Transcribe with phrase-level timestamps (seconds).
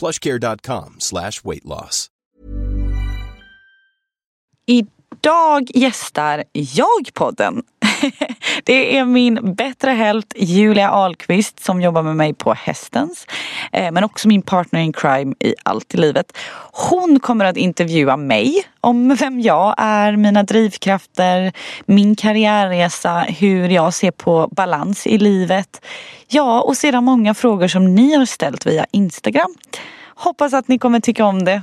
[0.00, 2.08] plushcare.com slash weight loss.
[4.66, 7.62] Idag gästar jag podden.
[8.64, 13.26] Det är min bättre hälft Julia Ahlqvist som jobbar med mig på Hästens.
[13.72, 16.36] Eh, men också min partner in crime i allt i livet.
[16.72, 21.52] Hon kommer att intervjua mig om vem jag är, mina drivkrafter,
[21.86, 25.84] min karriärresa, hur jag ser på balans i livet.
[26.28, 29.54] Ja, och sedan många frågor som ni har ställt via Instagram.
[30.14, 31.62] Hoppas att ni kommer tycka om det.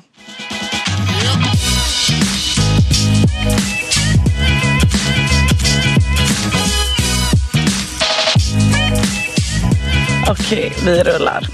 [10.29, 11.48] Okej, vi rullar.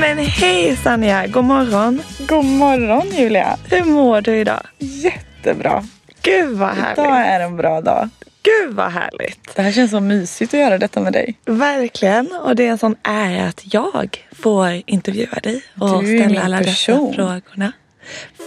[0.00, 2.02] Men hej Sanja, god morgon.
[2.18, 3.56] God morgon Julia.
[3.70, 4.60] Hur mår du idag?
[4.78, 5.84] Jättebra.
[6.22, 6.98] Gud vad härligt.
[6.98, 8.08] Idag är en bra dag.
[8.42, 9.56] Gud vad härligt.
[9.56, 11.38] Det här känns så mysigt att göra detta med dig.
[11.46, 12.32] Verkligen.
[12.32, 16.58] Och det är en sån ära att jag får intervjua dig och Du ställa alla
[16.58, 17.10] person.
[17.10, 17.72] dessa frågorna.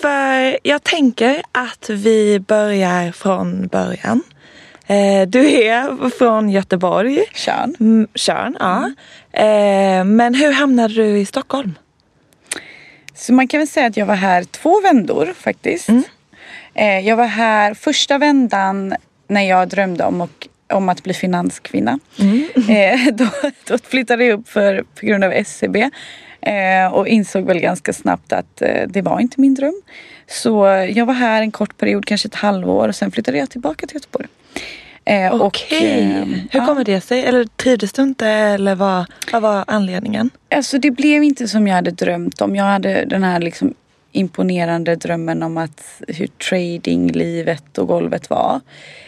[0.02, 4.24] För jag tänker att vi börjar från början.
[4.92, 7.24] Eh, Du är från Göteborg.
[7.34, 7.76] Tjörn.
[7.80, 8.92] Mm, Tjörn, ja.
[9.44, 11.74] Eh, Men hur hamnade du i Stockholm?
[13.16, 15.90] Så man kan väl säga att jag var här två vändor faktiskt.
[16.74, 18.96] Eh, Jag var här första vändan
[19.28, 22.00] när jag drömde om, och, om att bli finanskvinna.
[22.70, 23.28] Eh, Då,
[23.68, 25.90] då flyttade jag upp för, på grund av SCB.
[26.42, 29.82] Eh, och insåg väl ganska snabbt att eh, det var inte min dröm.
[30.28, 33.88] Så jag var här en kort period, kanske ett halvår och sen flyttade jag tillbaka
[33.88, 34.28] till Göteborg.
[35.06, 36.02] Eh, Okej.
[36.04, 37.26] eh, Hur kommer det sig?
[37.26, 38.28] Eller trivdes du inte?
[38.28, 40.30] Eller vad, vad var anledningen?
[40.56, 42.56] Alltså det blev inte som jag hade drömt om.
[42.56, 43.74] Jag hade den här liksom
[44.12, 48.60] imponerande drömmen om att hur tradinglivet och golvet var.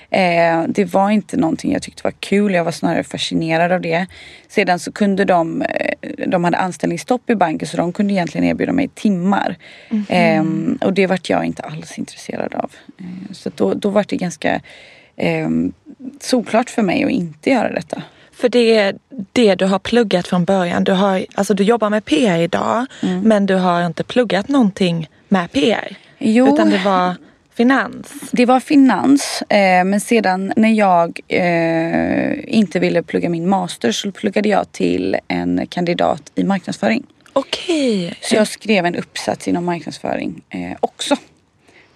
[0.10, 2.54] Eh, det var inte någonting jag tyckte var kul.
[2.54, 4.06] Jag var snarare fascinerad av det.
[4.48, 5.94] Sedan så kunde de, eh,
[6.28, 9.56] de hade anställningsstopp i banken så de kunde egentligen erbjuda mig timmar.
[10.10, 10.44] Eh,
[10.82, 12.72] och det vart jag inte alls intresserad av.
[13.00, 14.62] Eh, så då, då var det ganska
[15.16, 15.50] eh,
[16.20, 18.02] solklart för mig att inte göra detta.
[18.32, 18.96] För det är
[19.32, 20.84] det du har pluggat från början.
[20.84, 22.86] Du, har, alltså du jobbar med PR idag
[23.24, 25.98] men du har inte pluggat någonting med PR.
[26.18, 26.54] Jo.
[26.54, 27.16] Utan det var
[27.54, 28.14] finans.
[28.32, 34.12] Det var finans eh, men sedan när jag eh, inte ville plugga min master så
[34.12, 37.04] pluggade jag till en kandidat i marknadsföring.
[37.34, 38.14] Okej.
[38.22, 41.16] Så jag skrev en uppsats inom marknadsföring eh, också.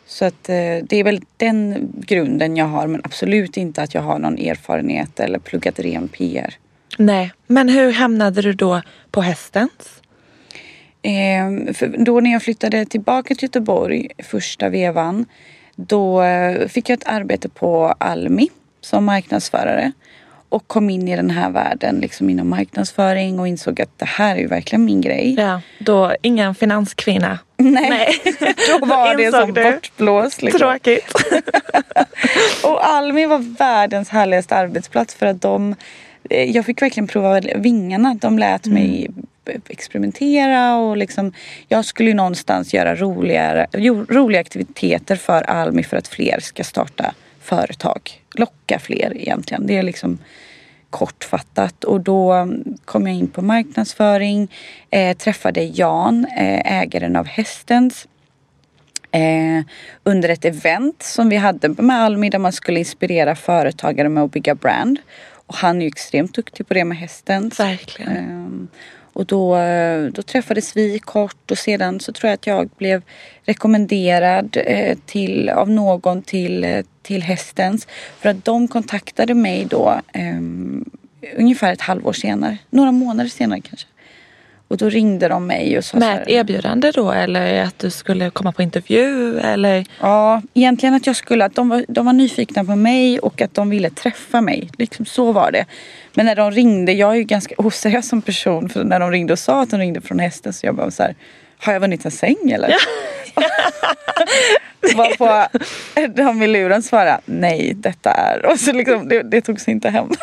[0.07, 4.01] Så att eh, det är väl den grunden jag har men absolut inte att jag
[4.01, 6.55] har någon erfarenhet eller pluggat ren PR.
[6.97, 8.81] Nej, men hur hamnade du då
[9.11, 10.01] på hästens?
[11.01, 15.25] Eh, för då när jag flyttade tillbaka till Göteborg första vevan
[15.75, 18.49] då eh, fick jag ett arbete på Almi
[18.81, 19.91] som marknadsförare
[20.49, 24.35] och kom in i den här världen liksom inom marknadsföring och insåg att det här
[24.35, 25.35] är ju verkligen min grej.
[25.37, 27.39] Ja, då ingen finanskvinna.
[27.57, 28.21] Nej,
[28.79, 29.63] då var det som du?
[29.63, 30.41] bortblåst.
[30.41, 30.59] Liksom.
[30.59, 31.13] Tråkigt.
[32.63, 35.75] Och Almi var världens härligaste arbetsplats för att de
[36.29, 38.17] eh, jag fick verkligen prova vingarna.
[38.21, 39.07] De lät mig
[39.69, 41.33] experimentera och liksom
[41.67, 43.67] jag skulle ju någonstans göra roligare,
[44.09, 47.13] roliga aktiviteter för Almi för att fler ska starta
[47.47, 48.21] företag.
[48.35, 49.67] Locka fler egentligen.
[49.67, 50.17] Det är liksom
[50.89, 54.51] kortfattat och då mm, kom jag in på marknadsföring,
[54.89, 58.07] eh, träffade Jan, eh, ägaren av Hästens
[59.11, 59.65] eh,
[60.03, 64.31] under ett event som vi hade med Almi där man skulle inspirera företagare med att
[64.31, 64.99] bygga brand.
[65.47, 67.51] Och han är ju extremt duktig på det med hästen.
[67.57, 68.67] Verkligen.
[69.17, 73.01] Och då, eh, då träffades vi kort och sedan så tror jag att jag blev
[73.45, 77.87] rekommenderad eh, till, av någon till, eh, till hästens.
[78.19, 80.85] För att de kontaktade mig då ehm,
[81.37, 82.57] ungefär ett halvår senare.
[82.69, 83.87] Några månader senare kanske.
[84.67, 88.29] Och då ringde de mig och sa Med ett erbjudande då eller att du skulle
[88.29, 89.85] komma på intervju eller?
[90.01, 93.53] Ja, egentligen att jag skulle, att de var, de var nyfikna på mig och att
[93.53, 94.69] de ville träffa mig.
[94.77, 95.65] Liksom så var det.
[96.13, 98.69] Men när de ringde, jag är ju ganska oseriös som person.
[98.69, 101.03] För när de ringde och sa att de ringde från hästen så jag bara så
[101.03, 101.15] här,
[101.59, 102.73] har jag vunnit en säng eller?
[104.95, 105.59] Varpå
[106.15, 108.45] de i luren svarade, nej detta är.
[108.45, 110.09] Och så liksom, det, det togs inte hem.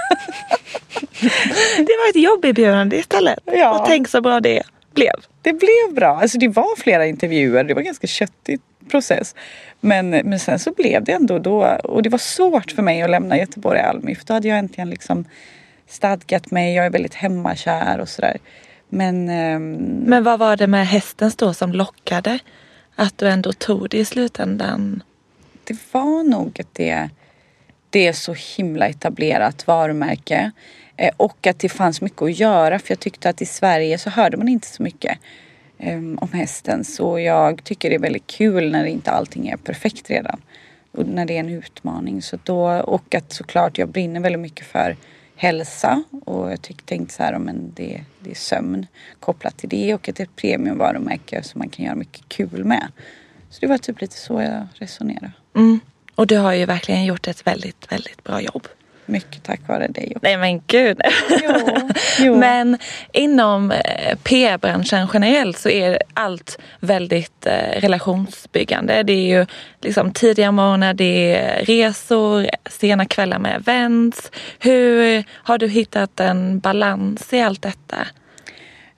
[1.76, 3.38] Det var ett jobberbjudande istället.
[3.44, 3.78] Ja.
[3.78, 4.62] Och tänk så bra det
[4.94, 5.14] blev?
[5.42, 6.16] Det blev bra.
[6.20, 7.64] Alltså det var flera intervjuer.
[7.64, 9.34] Det var ganska köttig process.
[9.80, 11.64] Men, men sen så blev det ändå då.
[11.84, 14.14] Och det var svårt för mig att lämna Göteborg Almi.
[14.14, 15.24] För då hade jag äntligen liksom
[15.88, 16.74] stadgat mig.
[16.74, 18.38] Jag är väldigt hemmakär och sådär.
[18.88, 19.72] Men, ehm,
[20.06, 22.38] Men vad var det med hästens då som lockade?
[22.94, 25.02] Att du ändå tog det i slutändan?
[25.64, 27.08] det var nog att det,
[27.90, 30.50] det är så himla etablerat varumärke.
[30.96, 34.10] Eh, och att det fanns mycket att göra för jag tyckte att i Sverige så
[34.10, 35.18] hörde man inte så mycket
[35.78, 36.84] ehm, om hästen.
[36.84, 40.40] Så jag tycker det är väldigt kul när inte allting är perfekt redan.
[40.92, 42.22] Och när det är en utmaning.
[42.22, 44.96] Så då, och att såklart jag brinner väldigt mycket för
[45.36, 48.86] hälsa och jag tyck, tänkte så här, men det, det är sömn
[49.20, 52.64] kopplat till det och att det är ett premiumvarumärke som man kan göra mycket kul
[52.64, 52.92] med.
[53.50, 55.32] Så det var typ lite så jag resonerade.
[55.56, 55.80] Mm.
[56.14, 58.68] Och du har ju verkligen gjort ett väldigt, väldigt bra jobb.
[59.06, 60.18] Mycket tack vare dig också.
[60.22, 61.00] Nej men gud.
[61.30, 61.52] Jo,
[62.18, 62.34] jo.
[62.38, 62.78] Men
[63.12, 69.02] inom eh, PR-branschen generellt så är allt väldigt eh, relationsbyggande.
[69.02, 69.46] Det är ju
[69.80, 74.30] liksom tidiga morgnar, det är resor, sena kvällar med events.
[74.58, 77.96] Hur har du hittat en balans i allt detta?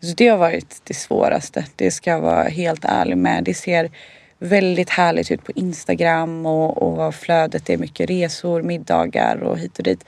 [0.01, 1.65] Så det har varit det svåraste.
[1.77, 3.45] Det ska jag vara helt ärlig med.
[3.45, 3.91] Det ser
[4.39, 9.85] väldigt härligt ut på Instagram och, och flödet är mycket resor, middagar och hit och
[9.85, 10.05] dit.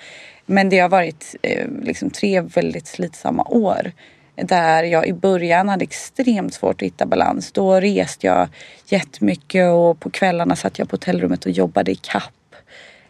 [0.46, 3.92] Men det har varit eh, liksom tre väldigt slitsamma år
[4.34, 7.52] där jag i början hade extremt svårt att hitta balans.
[7.52, 8.48] Då reste jag
[8.86, 12.32] jättemycket och på kvällarna satt jag på hotellrummet och jobbade i kapp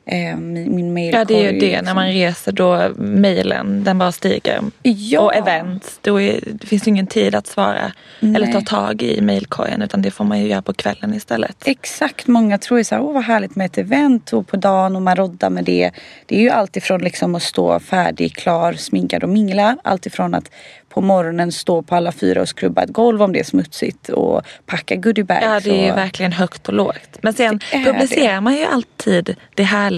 [0.08, 1.20] eh, min, min mailkorg.
[1.20, 1.84] Ja det är ju det, liksom.
[1.84, 4.60] när man reser då mejlen den bara stiger.
[4.82, 5.20] Ja.
[5.20, 8.52] Och events, då är, det finns ju ingen tid att svara eller Nej.
[8.52, 11.56] ta tag i mejlkorgen utan det får man ju göra på kvällen istället.
[11.64, 14.96] Exakt, många tror ju så här, åh vad härligt med ett event och på dagen
[14.96, 15.90] och man roddar med det.
[16.26, 19.76] Det är ju alltifrån liksom att stå färdig, klar, sminkad och mingla.
[19.84, 20.50] Alltifrån att
[20.88, 24.42] på morgonen stå på alla fyra och skrubba ett golv om det är smutsigt och
[24.66, 25.44] packa goodiebags.
[25.44, 25.98] Ja det är ju och...
[25.98, 27.18] verkligen högt och lågt.
[27.22, 29.97] Men sen Det publicerar man ju alltid det härliga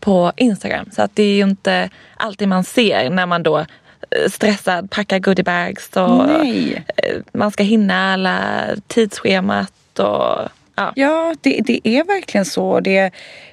[0.00, 0.90] på Instagram.
[0.92, 5.18] Så att det är ju inte alltid man ser när man då eh, stressad packar
[5.18, 6.84] goodiebags och Nej.
[6.96, 10.92] eh, man ska hinna alla tidsschemat och ja.
[10.96, 12.80] Ja, det, det är verkligen så.
[12.80, 13.10] Det,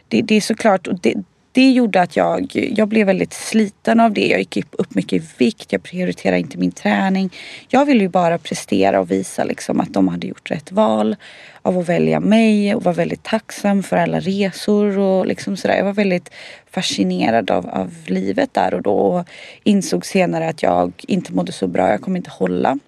[0.08, 1.16] det, det är såklart, och det,
[1.56, 4.28] det gjorde att jag, jag blev väldigt sliten av det.
[4.28, 7.34] Jag gick upp- mycket i vikt, jag prioriterade inte min träning.
[7.70, 11.16] Jag ville ju bara prestera och visa liksom att de hade gjort rätt val
[11.62, 15.78] av att välja mig och var väldigt tacksam för alla resor och liksom sådär.
[15.78, 16.30] Jag var väldigt
[16.72, 19.28] fascinerad av, av livet där och då och
[19.64, 21.90] insåg senare att jag inte mådde så bra.
[21.90, 22.80] Jag kommer inte hålla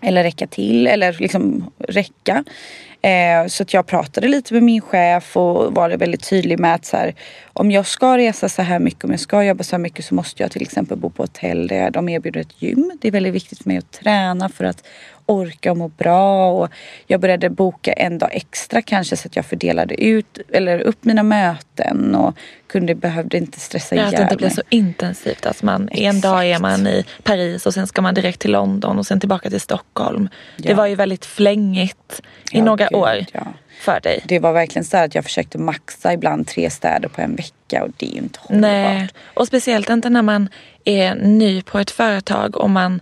[0.00, 2.44] eller räcka till eller liksom räcka.
[3.02, 6.84] Eh, så att jag pratade lite med min chef och var väldigt tydlig med att
[6.84, 7.14] så här,
[7.52, 10.14] om jag ska resa så här mycket, om jag ska jobba så här mycket så
[10.14, 12.92] måste jag till exempel bo på hotell där de erbjuder ett gym.
[13.00, 14.86] Det är väldigt viktigt för mig att träna för att
[15.26, 16.50] orka och må bra.
[16.52, 16.68] Och
[17.06, 21.22] jag började boka en dag extra kanske så att jag fördelade ut eller upp mina
[21.22, 22.36] möten och
[22.66, 24.54] kunde, behövde inte stressa ihjäl att det inte blir mig.
[24.54, 25.46] så intensivt.
[25.46, 28.98] Alltså man, en dag är man i Paris och sen ska man direkt till London
[28.98, 30.28] och sen tillbaka till Stockholm.
[30.56, 30.74] Det Ja.
[30.76, 33.46] var ju väldigt flängigt i Ja, några gud, år ja.
[33.80, 34.20] för dig.
[34.24, 37.90] Det var verkligen så att jag försökte maxa ibland tre städer på en vecka och
[37.96, 38.60] det är ju inte hållbart.
[38.60, 40.48] Nej, och speciellt inte när man
[40.84, 43.00] är ny på ett företag och man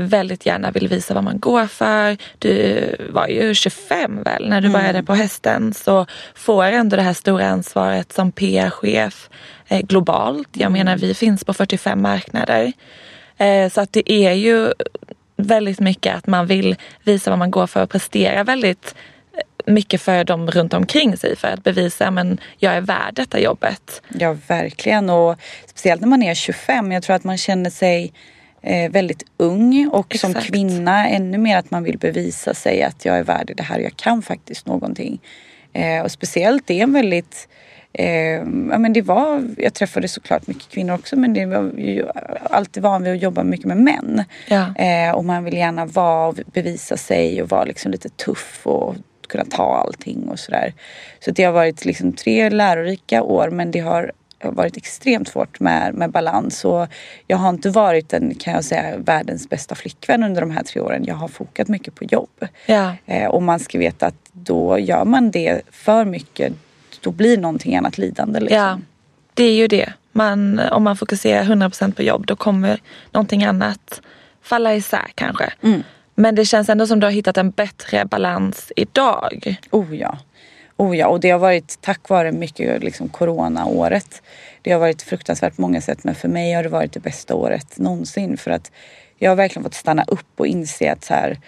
[0.00, 2.16] väldigt gärna vill visa vad man går för.
[2.38, 4.80] Du var ju 25 väl när du Mm.
[4.80, 9.28] började på hästen så får ändå det här stora ansvaret som PR-chef
[9.68, 10.48] eh, globalt.
[10.52, 10.72] Jag Mm.
[10.72, 12.72] menar vi finns på 45 marknader.
[13.36, 14.72] Eh, så att det är ju
[15.36, 18.94] väldigt mycket att man vill visa vad man går för och prestera väldigt
[19.34, 23.40] eh, mycket för dem runt omkring sig för att bevisa men jag är värd detta
[23.40, 24.02] jobbet.
[24.08, 25.10] Ja, verkligen.
[25.10, 26.92] Och speciellt när man är 25.
[26.92, 28.12] Jag tror att man känner sig
[28.62, 30.46] eh, väldigt ung och som Exakt.
[30.46, 33.78] kvinna ännu mer att man vill bevisa sig att jag är värd det här.
[33.78, 35.20] Jag kan faktiskt någonting.
[35.72, 37.48] Eh, och speciellt det är en väldigt
[37.92, 38.36] Eh,
[38.70, 42.06] ja, men det var, jag träffade såklart mycket kvinnor också men det var ju
[42.50, 44.24] alltid van vid att jobba mycket med män.
[44.48, 44.74] Ja.
[44.76, 48.94] Eh, och man vill gärna vara och bevisa sig och vara liksom lite tuff och
[49.28, 50.74] kunna ta allting och sådär.
[51.20, 55.94] Så det har varit liksom tre lärorika år men det har varit extremt svårt med,
[55.94, 56.86] med balans och
[57.26, 60.80] jag har inte varit en, kan jag säga, världens bästa flickvän under de här tre
[60.80, 61.04] åren.
[61.04, 62.46] Jag har fokat mycket på jobb.
[62.66, 62.94] Ja.
[63.06, 66.52] Eh, och man ska veta att då gör man det för mycket
[67.00, 68.40] då blir någonting annat lidande.
[68.40, 68.58] Liksom.
[68.58, 68.78] Ja,
[69.34, 69.92] det är ju det.
[70.12, 72.80] Man, om man fokuserar 100% på jobb då kommer
[73.10, 74.00] någonting annat
[74.42, 75.52] falla isär kanske.
[75.62, 75.82] Mm.
[76.14, 79.58] Men det känns ändå som du har hittat en bättre balans idag.
[79.70, 80.18] Oh ja.
[80.80, 81.06] Oh ja.
[81.06, 84.22] Och det har varit tack vare mycket liksom coronaåret.
[84.62, 87.78] Det har varit fruktansvärt många sätt men för mig har det varit det bästa året
[87.78, 88.70] någonsin för att
[89.18, 91.38] jag har verkligen fått stanna upp och inse att så här,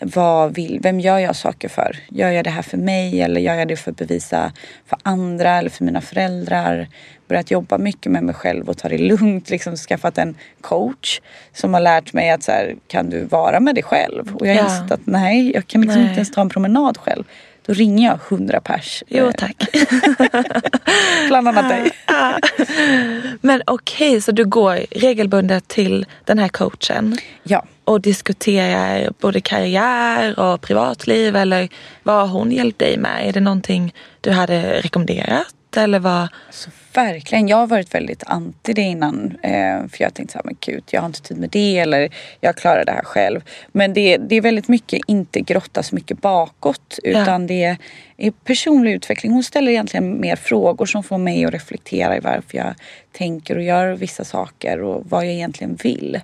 [0.00, 1.96] vad vill, vem gör jag saker för?
[2.08, 4.52] Gör jag det här för mig eller gör jag det för att bevisa
[4.86, 6.88] för andra eller för mina föräldrar?
[7.28, 9.50] Börjat jobba mycket med mig själv och ta det lugnt.
[9.50, 11.20] Liksom skaffat en coach
[11.52, 14.36] som har lärt mig att så här, kan du vara med dig själv?
[14.36, 14.76] Och jag har Ja.
[14.76, 16.08] insett att nej, jag kan liksom Nej.
[16.08, 17.24] inte ens ta en promenad själv.
[17.68, 19.02] Då ringer jag hundra pers.
[19.08, 19.56] Jo Eh, tack.
[21.28, 21.90] Bland annat dig.
[23.40, 27.64] Men okej, så du går regelbundet till den här coachen Ja.
[27.84, 31.68] och diskuterar både karriär och privatliv eller
[32.02, 33.28] vad har hon hjälpt dig med?
[33.28, 36.28] Är det någonting du hade rekommenderat eller vad?
[36.50, 37.48] Så verkligen.
[37.48, 39.36] Jag har varit väldigt anti det innan.
[39.42, 42.08] Eh, för jag tänkte så här, men gud, jag har inte tid med det eller
[42.40, 43.40] jag klarar det här själv.
[43.72, 47.76] Men det, det är väldigt mycket inte grotta så mycket bakåt utan det
[48.16, 49.32] är personlig utveckling.
[49.32, 52.74] Hon ställer egentligen mer frågor som får mig att reflektera i varför jag
[53.12, 56.20] tänker och gör vissa saker och vad jag egentligen vill.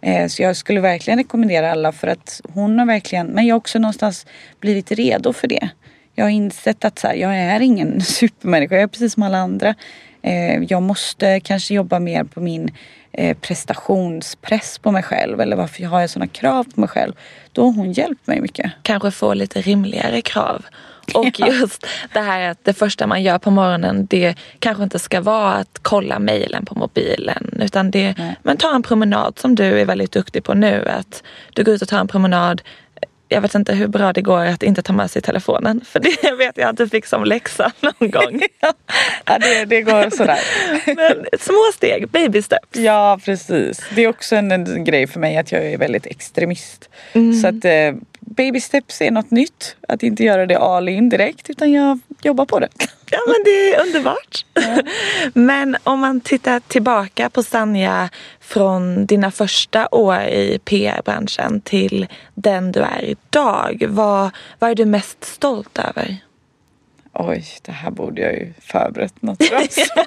[0.00, 3.58] Eh, Så jag skulle verkligen rekommendera alla för att hon har verkligen, men jag har
[3.58, 4.26] också någonstans
[4.60, 5.68] blivit redo för det.
[6.18, 9.38] Jag har insett att så här, jag är ingen supermänniska, jag är precis som alla
[9.38, 9.74] andra.
[10.22, 12.70] Eh, Jag måste kanske jobba mer på min
[13.12, 17.12] eh, prestationspress på mig själv eller varför har jag sådana krav på mig själv.
[17.52, 18.72] Då har hon hjälpt mig mycket.
[18.82, 20.64] Kanske få lite rimligare krav.
[21.14, 25.20] Och just det här att det första man gör på morgonen det kanske inte ska
[25.20, 27.58] vara att kolla mejlen på mobilen.
[27.62, 28.36] Utan det, Nej.
[28.42, 30.88] men ta en promenad som du är väldigt duktig på nu.
[30.88, 31.22] Att
[31.54, 32.62] du går ut och tar en promenad.
[33.28, 35.80] Jag vet inte hur bra det går att inte ta med sig telefonen.
[35.84, 38.42] För det vet jag att du fick som läxa någon gång.
[39.24, 40.38] Ja, det, det går sådär.
[40.96, 42.78] Men små steg, baby steps.
[42.78, 43.80] Ja, precis.
[43.94, 46.88] Det är också en, en grej för mig att jag är väldigt extremist.
[47.42, 49.76] Så att eh, baby steps är något nytt.
[49.88, 52.68] Att inte göra det all in direkt utan jag jobbar på det.
[53.10, 54.44] Ja men det är underbart.
[55.34, 58.08] men om man tittar tillbaka på Sanja
[58.40, 63.86] från dina första år i PR-branschen till den du är idag.
[63.88, 66.16] Vad, vad är du mest stolt över?
[67.18, 70.06] Oj, det här borde jag ju förberett något bra svar.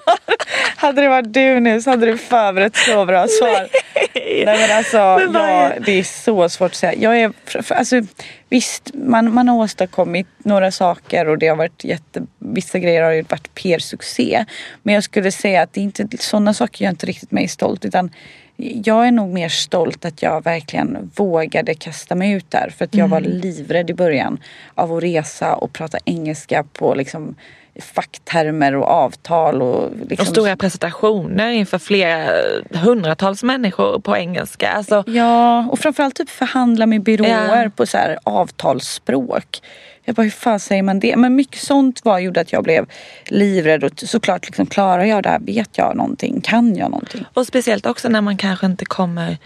[0.75, 3.67] hade det varit du nu så hade du förberett så bra svar.
[4.15, 6.93] Nej men alltså, Men vad är- ja, det är så svårt att säga.
[6.95, 7.31] Jag är,
[7.69, 8.01] alltså,
[8.49, 13.11] visst, man, man har åstadkommit några saker och det har varit jätte, vissa grejer har
[13.11, 14.45] ju varit PR-succé.
[14.83, 17.85] Men jag skulle säga att det är inte, sådana saker gör inte riktigt mig stolt
[17.85, 18.11] utan
[18.59, 22.73] jag är nog mer stolt att jag verkligen vågade kasta mig ut där.
[22.77, 24.39] För att jag var livrädd i början
[24.75, 27.35] av att resa och prata engelska på liksom
[27.81, 29.61] facktermer och avtal.
[29.61, 32.31] Och, liksom, Och stora presentationer inför flera
[32.73, 34.69] hundratals människor på engelska.
[34.71, 37.69] Alltså, Ja, och framförallt typ förhandla med byråer Ja.
[37.75, 39.61] på så här avtalsspråk.
[40.03, 41.15] Jag bara, hur fan säger man det?
[41.15, 42.85] Men mycket sånt var gjorde att jag blev
[43.25, 45.39] livrädd och såklart liksom, klarar jag det här?
[45.39, 46.41] Vet jag någonting?
[46.41, 47.25] Kan jag någonting?
[47.33, 49.37] och speciellt också när man kanske inte kommer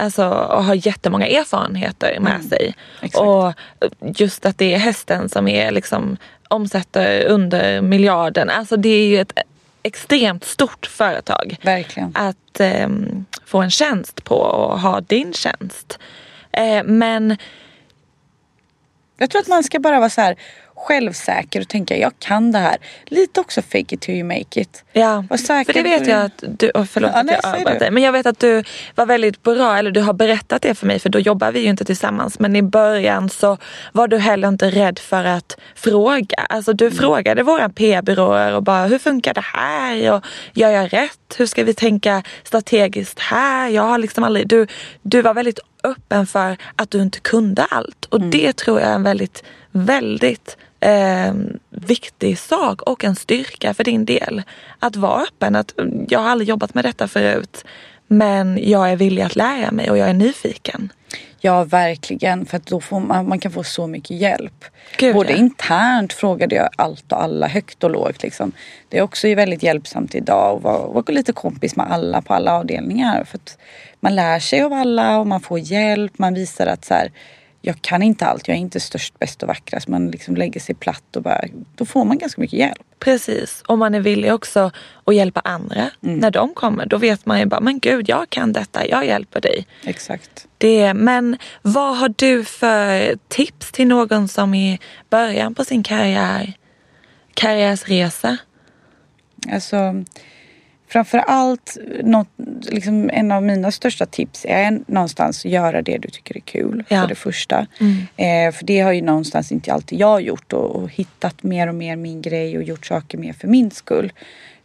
[0.00, 2.74] Alltså och har jättemånga erfarenheter med sig.
[3.00, 3.20] exakt.
[3.20, 3.52] Och
[4.18, 6.16] just att det är hästen som är liksom
[6.48, 8.50] omsätter under miljarden.
[8.50, 9.32] Alltså det är ju ett
[9.82, 11.56] extremt stort företag.
[11.62, 12.12] Verkligen.
[12.14, 15.98] Att ehm, få en tjänst på och ha din tjänst.
[16.52, 17.36] Eh, men
[19.16, 20.36] Jag tror att man ska bara vara så här
[20.80, 22.76] självsäker och tänka jag kan det här.
[23.04, 24.84] Lite också fake it till you make it.
[24.92, 27.90] Ja, för det vet jag att du, oh, förlåt Ja, att nej, jag avbröt dig.
[27.90, 30.98] Men jag vet att du var väldigt bra, eller du har berättat det för mig
[30.98, 32.38] för då jobbar vi ju inte tillsammans.
[32.38, 33.58] Men i början så
[33.92, 36.36] var du heller inte rädd för att fråga.
[36.48, 40.12] Alltså du frågade våra PR-byråer och bara hur funkar det här?
[40.12, 41.34] Och gör jag rätt?
[41.36, 43.68] Hur ska vi tänka strategiskt här?
[43.68, 44.66] Jag har liksom aldrig, du,
[45.02, 48.04] du var väldigt öppen för att du inte kunde allt.
[48.04, 51.34] Och det tror jag är en väldigt, väldigt eh,
[51.70, 54.42] viktig sak och en styrka för din del.
[54.78, 55.56] Att vara öppen.
[55.56, 57.64] Att, mm, jag har aldrig jobbat med detta förut
[58.12, 60.92] men jag är villig att lära mig och jag är nyfiken.
[61.40, 62.46] Ja, verkligen.
[62.46, 64.64] För att då får man, man kan få så mycket hjälp.
[64.96, 65.36] Gud, Både ja.
[65.36, 68.22] internt frågade jag allt och alla, högt och lågt.
[68.22, 68.52] Liksom.
[68.88, 72.52] Det är också väldigt hjälpsamt idag att vara, vara lite kompis med alla på alla
[72.52, 73.24] avdelningar.
[73.24, 73.40] För
[74.00, 76.18] man lär sig av alla och man får hjälp.
[76.18, 77.12] Man visar att så här,
[77.62, 79.88] jag kan inte allt, jag är inte störst, bäst och vackrast.
[79.88, 82.82] Man liksom lägger sig platt och bara, då får man ganska mycket hjälp.
[82.98, 84.70] Precis, och man är villig också
[85.04, 86.18] att hjälpa andra Mm.
[86.18, 86.86] när de kommer.
[86.86, 89.66] Då vet man ju bara, men gud jag kan detta, jag hjälper dig.
[89.84, 90.46] Exakt.
[90.58, 94.78] Det, men vad har du för tips till någon som är i
[95.10, 96.52] början på sin karriär,
[97.34, 98.36] karriärsresa?
[99.52, 100.04] Alltså,
[100.90, 102.28] framför allt, något,
[102.62, 106.84] liksom, en av mina största tips är någonstans att göra det du tycker är kul.
[106.88, 107.00] Ja.
[107.00, 107.66] För det första.
[108.16, 111.74] Eh, för det har ju någonstans inte alltid jag gjort och, och hittat mer och
[111.74, 114.12] mer min grej och gjort saker mer för min skull.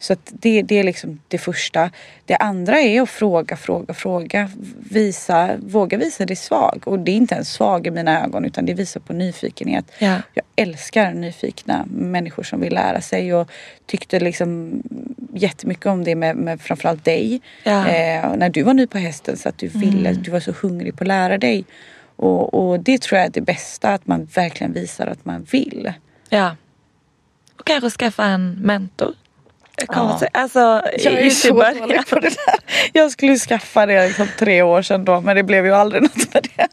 [0.06, 1.90] Så det, det är liksom det första.
[2.26, 4.50] Det andra är att fråga, fråga, fråga.
[4.90, 6.84] Visa, våga visa dig svag.
[6.86, 9.86] Och det är inte ens svag i mina ögon utan det visar på nyfikenhet.
[10.00, 10.22] Ja.
[10.34, 13.52] Jag älskar nyfikna människor som vill lära sig och
[13.86, 14.82] tyckte liksom
[15.34, 17.42] jättemycket om det med, med framförallt dig.
[17.64, 17.88] Ja.
[17.88, 20.98] Eh, när du var ny på hästen så att du ville, du var så hungrig
[20.98, 21.66] på att lära dig.
[22.16, 25.94] Och, och det tror jag är det bästa, att man verkligen visar att man vill.
[26.30, 26.56] Ja.
[27.60, 29.16] Och kanske skaffa en mentor.
[29.88, 30.20] Ja.
[30.34, 30.60] Alltså,
[31.00, 32.56] Jag är i- så dålig på det där.
[32.94, 36.02] Jag skulle ju skaffa det liksom tre år sedan då men det blev ju aldrig
[36.04, 36.68] något med det.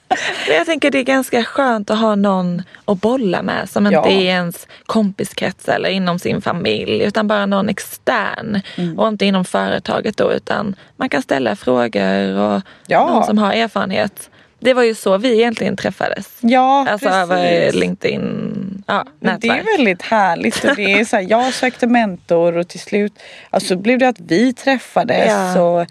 [0.49, 3.94] Men jag tänker det är ganska skönt att ha någon att bolla med som inte
[3.94, 4.06] Ja.
[4.06, 8.61] är i ens kompiskrets eller inom sin familj utan bara någon extern.
[8.76, 8.99] Mm.
[8.99, 13.06] Och inte inom företaget då utan man kan ställa frågor och Ja.
[13.11, 14.30] någon som har erfarenhet.
[14.64, 16.28] Det var ju så vi egentligen träffades.
[16.40, 17.23] Ja Alltså precis.
[17.23, 20.64] över LinkedIn, ja, Men det är väldigt härligt.
[20.64, 23.12] Och det är så här, jag sökte mentor och till slut
[23.50, 25.26] alltså blev det att vi träffades.
[25.28, 25.61] Ja.
[25.62, 25.87] Och,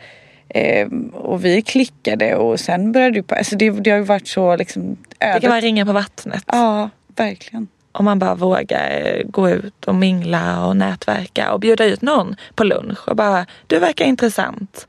[0.50, 4.28] ehm, och vi klickade och sen började du på, alltså det, det har ju varit
[4.28, 5.42] så liksom Det ödet.
[5.42, 6.44] kan vara ringa på vattnet.
[6.48, 7.68] Ja, verkligen.
[7.92, 12.64] Om man bara vågar gå ut och mingla och nätverka och bjuda ut någon på
[12.64, 14.88] lunch och bara, du verkar intressant.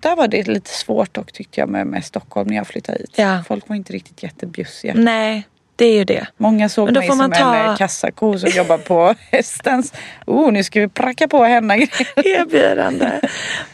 [0.00, 3.10] Där var det lite svårt dock tyckte jag med, med Stockholm när jag flyttade hit.
[3.16, 3.42] Ja.
[3.48, 4.92] Folk var inte riktigt jättebjussiga.
[4.96, 6.26] Nej, det är ju det.
[6.36, 9.92] Många såg mig som ta- en eh, kassako som jobbar på hästens.
[10.26, 12.06] Oh, nu ska vi pracka på henne grejer.
[12.40, 13.10] erbjudande.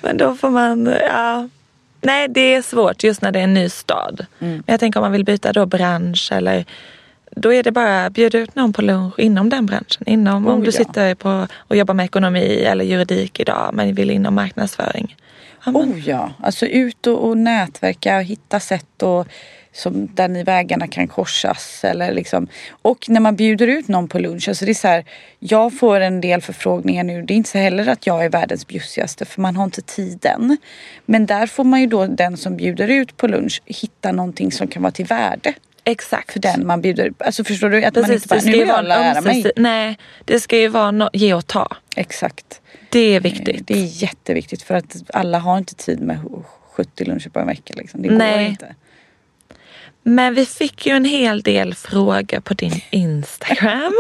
[0.03, 1.49] Men då får man, ja.
[2.01, 4.27] Nej det är svårt just när det är en ny stad.
[4.41, 4.63] Mm.
[4.67, 6.65] Jag tänker om man vill byta då bransch eller
[7.31, 10.03] då är det bara bjuda ut någon på lunch inom den branschen.
[10.07, 10.73] Inom, om Oh, du ja.
[10.73, 15.17] sitter på och jobbar med ekonomi eller juridik idag men vill inom marknadsföring.
[15.65, 19.27] Ja, men, Oh ja, alltså ut och, och nätverka och hitta sätt och,
[19.73, 21.85] som, där ni vägarna kan korsas.
[21.85, 22.49] Eller liksom.
[22.83, 25.05] Och när man bjuder ut någon på lunch, alltså det är så här,
[25.39, 27.23] jag får en del förfrågningar nu.
[27.23, 30.57] Det är inte så heller att jag är världens bjussigaste för man har inte tiden.
[31.07, 34.69] Men där får man ju då den som bjuder ut på lunch hitta någonting som
[34.69, 35.55] kan vara till värde
[35.85, 36.33] Exakt.
[36.33, 37.85] för den man bjuder Alltså förstår du?
[37.85, 39.53] Att man Precis, inte bara, nu vill jag lära mig.
[39.57, 41.77] Nej, det ska ju vara no- ge och ta.
[41.97, 42.61] Exakt.
[42.95, 43.67] Det är Eh, viktigt.
[43.67, 46.19] Det är jätteviktigt för att alla har inte tid med
[46.73, 47.75] 70 luncher på en vecka.
[47.77, 48.03] Liksom.
[48.03, 48.47] Det går Nej.
[48.47, 48.75] inte.
[50.03, 53.95] Men vi fick ju en hel del frågor på din Instagram.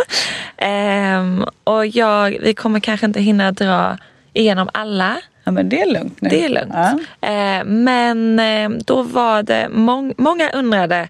[0.57, 3.99] Ehm, och jag, vi kommer kanske inte hinna dra
[4.33, 5.17] igenom alla.
[5.45, 6.29] Ja men det är lugnt nu.
[6.29, 6.75] Det är lugnt.
[6.75, 6.99] Ja.
[7.29, 11.09] Eh, men eh, då var det, mång, många undrade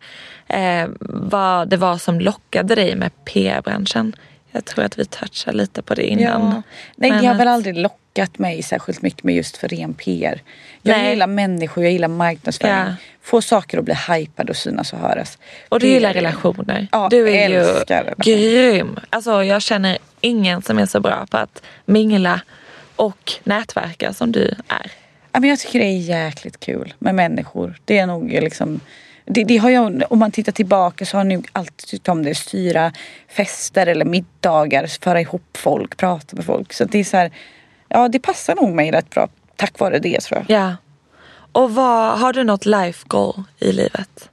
[0.48, 4.16] eh, vad det var som lockade dig med PR-branschen.
[4.54, 6.42] Jag tror att vi touchade lite på det innan.
[6.42, 6.62] Ja.
[6.96, 10.42] Nej Men det har väl aldrig lockat mig särskilt mycket med just för ren PR.
[10.82, 11.10] Jag Nej.
[11.10, 12.74] gillar människor, jag gillar marknadsföring.
[12.74, 12.94] Ja.
[13.22, 15.38] Få saker att bli hypade och synas och höras.
[15.68, 16.88] Och du gillar relationer.
[16.92, 18.36] Ja, du är ju älskar relationer.
[18.36, 18.98] grym.
[19.10, 22.40] Alltså jag känner ingen som är så bra på att mingla
[22.96, 24.92] och nätverka som du är.
[25.32, 27.78] Ja, men jag tycker det är jäkligt kul med människor.
[27.84, 28.80] Det är nog liksom
[29.24, 32.22] det, det har jag, om man tittar tillbaka så har jag nog alltid tyckt om
[32.22, 32.34] det.
[32.34, 32.92] Styra
[33.28, 36.72] fester eller middagar, föra ihop folk, prata med folk.
[36.72, 37.30] Så det är så här,
[37.88, 40.58] ja det passar nog mig rätt bra tack vare det tror jag.
[40.58, 40.76] Ja.
[41.52, 44.30] Och vad, har du något life goal i livet?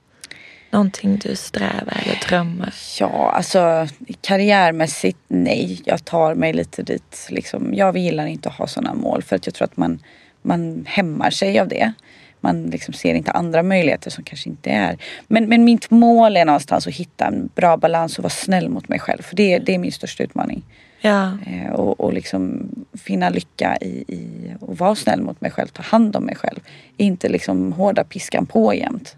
[0.72, 2.74] Någonting du strävar eller drömmer?
[3.00, 3.88] Ja, alltså
[4.22, 5.82] karriärmässigt nej.
[5.86, 7.28] Jag tar mig lite dit.
[7.30, 10.00] Liksom, jag gillar inte att ha sådana mål för att jag tror att man,
[10.42, 11.94] man hämmar sig av det.
[12.42, 14.98] Man liksom ser inte andra möjligheter som kanske inte är.
[15.28, 18.90] Men, men mitt mål är någonstans att hitta en bra balans och vara snäll mot
[18.90, 19.22] mig själv.
[19.22, 20.64] För det, det är min största utmaning.
[21.02, 21.38] Ja.
[21.46, 25.68] Eh, och, och liksom finna lycka i, i att vara snäll mot mig själv.
[25.68, 26.60] Ta hand om mig själv.
[26.98, 29.16] Inte liksom hårda piskan på jämt.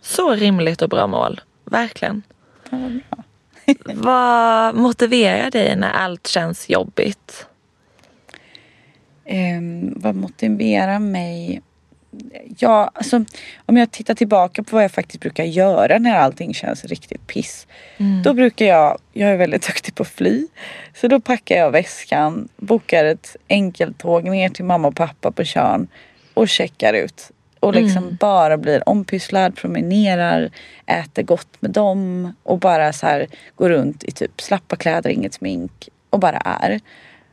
[0.00, 1.40] Så rimligt och bra mål.
[1.64, 2.22] Verkligen.
[2.70, 3.24] Ja, vad bra.
[3.94, 7.46] Vad motiverar dig när allt känns jobbigt?
[9.24, 11.62] Ehm, vad motiverar mig?
[12.58, 13.24] Ja, alltså,
[13.66, 17.66] om jag tittar tillbaka på vad jag faktiskt brukar göra när allting känns riktigt piss.
[18.24, 20.46] Då brukar jag, jag är väldigt duktig på att fly.
[20.94, 25.88] Så då packar jag väskan, bokar ett enkeltåg ner till mamma och pappa på Tjörn
[26.34, 27.30] och checkar ut.
[27.60, 30.50] Och liksom bara blir ompysslad, promenerar,
[30.86, 35.34] äter gott med dem och bara så här går runt i typ slappa kläder, inget
[35.34, 36.80] smink och bara är.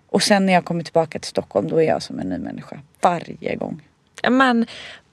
[0.10, 2.80] Och sen när jag kommer tillbaka till Stockholm då är jag som en ny människa.
[3.02, 3.82] Varje gång.
[4.29, 4.65] Man,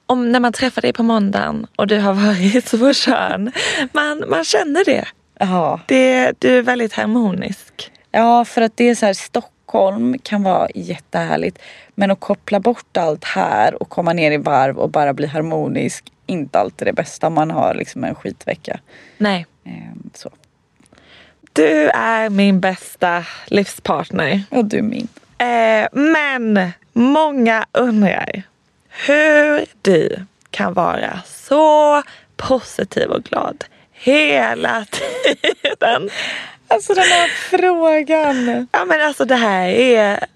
[0.07, 3.53] om, när man träffar dig på måndagen och du har varit på Tjörn.
[3.93, 5.05] Man, man känner det.
[5.39, 5.81] Ja.
[5.87, 6.33] det.
[6.39, 7.93] Du är väldigt harmonisk.
[8.11, 11.59] ja, för att det är så här Stockholm kan vara jättehärligt.
[11.95, 16.13] Men att koppla bort allt här och komma ner i varv och bara bli harmonisk.
[16.27, 18.81] Inte alltid det bästa om man har liksom en skitvecka.
[19.19, 19.47] Nej.
[19.65, 20.31] Ehm, så.
[21.53, 24.43] Du är min bästa livspartner.
[24.51, 25.09] Och du min.
[25.39, 28.43] Eh, men många undrar
[29.07, 30.17] hur du
[30.51, 32.03] kan vara så
[32.37, 34.85] positiv och glad hela
[35.63, 36.11] tiden.
[36.69, 38.69] Alltså den här frågan.
[38.73, 40.27] Ja men alltså det här är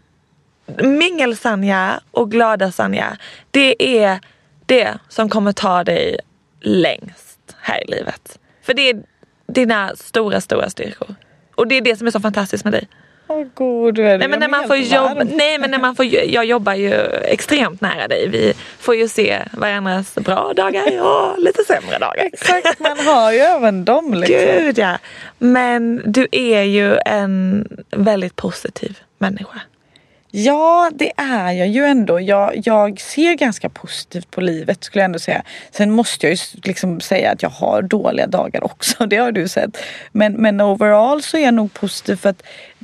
[0.79, 3.17] Mingel-Sanja och glada Sanja.
[3.51, 4.21] Det är
[4.67, 6.19] det som kommer ta dig
[6.61, 8.39] längst här i livet.
[8.63, 9.03] För det är
[9.47, 11.15] dina stora, stora styrkor.
[11.55, 12.89] Och det är det som är så fantastiskt med dig.
[13.33, 16.05] Åh god, du är Nej men, när man får jobba, nej men när man får,
[16.07, 18.29] jag jobbar ju extremt nära dig.
[18.29, 22.25] Vi får ju se varandras bra dagar och lite sämre dagar.
[22.33, 24.37] Exakt, man har ju även dem liksom.
[24.37, 24.99] Gud ja.
[25.39, 29.61] Men du är ju en väldigt positiv människa.
[30.35, 32.21] Ja, det är jag ju ändå.
[32.21, 35.43] Jag, jag ser ganska positivt på livet skulle jag ändå säga.
[35.71, 39.07] Sen måste jag ju liksom säga att jag har dåliga dagar också.
[39.13, 39.77] Det har du sett.
[40.13, 42.43] Men, men overall så är jag nog positiv för att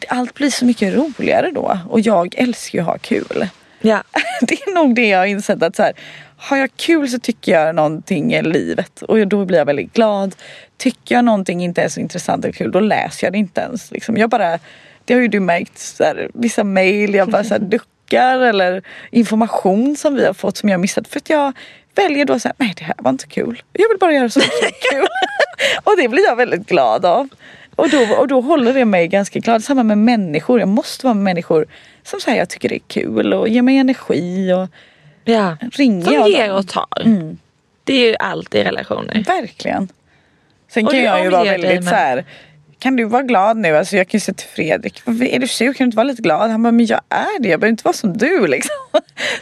[0.08, 1.78] allt blir så mycket roligare då.
[1.88, 3.48] Och jag älskar ju att ha kul.
[3.80, 4.02] Ja.
[4.40, 5.92] Det är nog det jag har insett att så här,
[6.36, 10.34] har jag kul så tycker jag någonting är livet och då blir jag väldigt glad.
[10.76, 13.90] Tycker jag någonting inte är så intressant eller kul då läser jag det inte ens.
[13.90, 14.16] Liksom.
[14.16, 14.58] Jag bara
[15.04, 18.82] det har ju du märkt, så här, vissa mejl jag bara så här, duckar eller
[19.10, 21.52] information som vi har fått som jag missat för att jag
[21.94, 23.62] väljer då så här, nej det här var inte kul.
[23.72, 25.06] Jag vill bara göra så mycket kul.
[25.84, 27.28] och det blir jag väldigt glad av.
[27.78, 29.64] Och då, och då håller det mig ganska glad.
[29.64, 30.60] Samma med människor.
[30.60, 31.66] Jag måste vara med människor
[32.02, 34.52] som säger jag tycker det är kul och ger mig energi.
[34.52, 34.68] Och
[35.24, 35.56] ja.
[35.72, 36.56] ringer som jag ger dem.
[36.56, 37.02] och tar.
[37.04, 37.38] Mm.
[37.84, 39.24] Det är ju allt i relationer.
[39.26, 39.88] Verkligen.
[40.68, 42.24] Sen Och kan jag ju vara väldigt med- så här.
[42.78, 43.76] Kan du vara glad nu?
[43.76, 45.72] Alltså jag kan ju säga till Fredrik, "Varför är du sur?
[45.72, 46.50] Kan du inte vara lite glad?
[46.50, 47.48] Han bara, men jag är det.
[47.48, 48.76] Jag behöver inte vara som du liksom.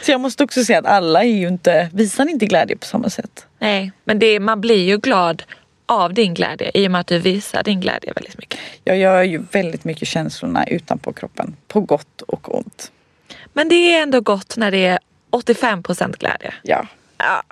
[0.01, 3.09] Så jag måste också säga att alla är ju inte, visar inte glädje på samma
[3.09, 3.45] sätt.
[3.59, 5.43] Nej, men det, man blir ju glad
[5.87, 8.59] av din glädje i och med att du visar din glädje väldigt mycket.
[8.83, 11.55] Jag gör ju väldigt mycket känslorna utanpå kroppen.
[11.67, 12.91] På gott och ont.
[13.53, 14.99] Men det är ändå gott när det är
[15.31, 16.53] 85% glädje.
[16.63, 16.87] Ja.
[17.17, 17.43] Ja.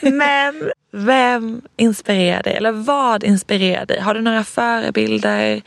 [0.00, 2.54] Men vem inspirerar dig?
[2.54, 4.00] Eller vad inspirerar dig?
[4.00, 5.62] Har du några förebilder?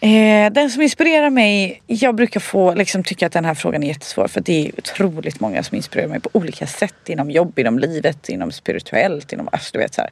[0.00, 3.88] Eh, den som inspirerar mig, jag brukar få liksom, tycka att den här frågan är
[3.88, 7.78] jättesvår för det är otroligt många som inspirerar mig på olika sätt inom jobb, inom
[7.78, 10.10] livet, inom spirituellt, inom alltså, du vet så här.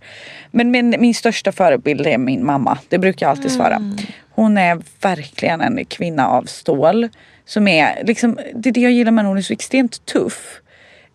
[0.50, 3.96] Men min, min största förebild är min mamma, det brukar jag alltid svara.
[4.30, 7.08] Hon är verkligen en kvinna av stål.
[7.44, 10.60] Som är, liksom, det är det jag gillar med henne, hon är så extremt tuff.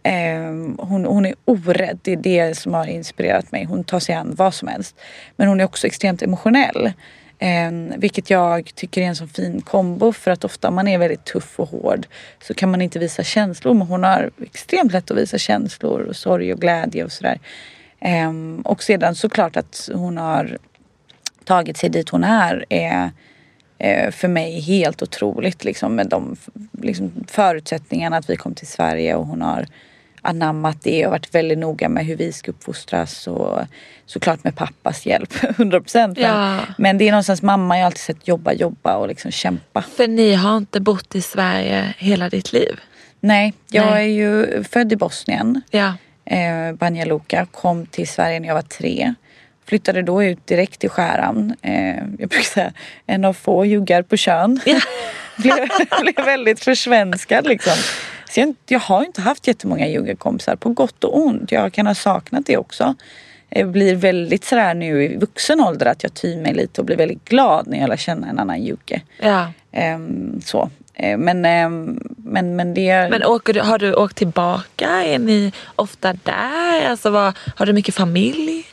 [0.04, 3.64] Ehm, hon, hon är orädd, det är det som har inspirerat mig.
[3.64, 4.96] Hon tar sig an vad som helst.
[5.36, 6.94] Men hon är också extremt emotionell.
[7.40, 10.98] Eh, vilket jag tycker är en så fin kombo för att ofta om man är
[10.98, 12.08] väldigt tuff och hård
[12.44, 13.74] så kan man inte visa känslor.
[13.74, 17.40] Men hon har extremt lätt att visa känslor och sorg och glädje och sådär.
[18.00, 18.32] Eh,
[18.64, 20.58] och sedan såklart att hon har
[21.44, 23.12] tagit sig dit hon är är
[23.78, 26.36] eh, för mig helt otroligt liksom med de
[26.82, 29.66] liksom, förutsättningarna att vi kom till Sverige och hon har
[30.28, 33.60] anammat det och varit väldigt noga med hur vi ska uppfostras och
[34.06, 36.18] såklart med pappas hjälp 100 procent.
[36.18, 36.60] Ja.
[36.78, 39.82] Men, det är någonstans mamma jag alltid sett jobba, jobba och liksom kämpa.
[39.82, 42.80] För ni har inte bott i Sverige hela ditt liv.
[43.20, 44.06] Nej, jag Nej.
[44.06, 45.62] är ju född i Bosnien.
[45.72, 45.94] Ja.
[46.26, 49.14] eh, Banja Luka, kom till Sverige när jag var tre.
[49.66, 51.56] Flyttade då ut direkt till Skärhamn.
[51.62, 52.74] Eh, jag brukar säga
[53.06, 54.60] en av få juggar på kön.
[54.66, 54.80] Ja.
[55.38, 55.56] blev,
[56.02, 57.74] blev väldigt försvenskad liksom.
[58.38, 61.52] Så jag, jag har inte haft jättemånga juggekompisar på gott och ont.
[61.52, 62.96] Jag kan ha saknat det också.
[63.50, 66.98] Jag blir väldigt sådär nu i vuxen ålder att jag tyr mig lite och blir
[66.98, 69.02] väldigt glad när jag lär känna en annan jugge.
[69.22, 69.52] ja.
[69.72, 70.70] Ehm, så.
[70.94, 73.08] Eh, men, ehm, men, men det...
[73.12, 74.90] Men åker du, har du åkt tillbaka?
[74.90, 76.90] Är ni ofta där?
[76.90, 78.66] Alltså, vad, har du mycket familj?